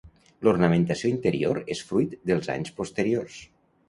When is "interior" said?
1.11-1.59